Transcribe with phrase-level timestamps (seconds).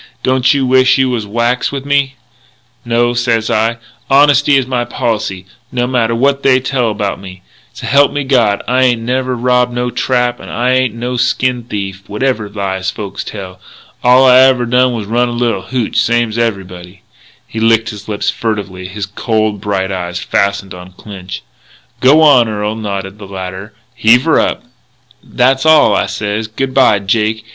[0.23, 2.15] Don't you wish you was whacks with me?'
[2.83, 3.77] "'No,' sez I,
[4.09, 7.43] 'honesty is my policy, no matter what they tell about me.
[7.75, 12.09] S'help me God, I ain't never robbed no trap and I ain't no skin thief,
[12.09, 13.59] whatever lies folks tell.
[14.03, 17.03] All I ever done was run a little hootch, same's everybody.'"
[17.45, 21.43] He licked his lips furtively, his cold, bright eyes fastened on Clinch.
[22.01, 24.63] "G'wan, Earl," nodded the latter, "heave her up."
[25.23, 25.95] "That's all.
[25.95, 27.45] I sez, 'Good bye, Jake.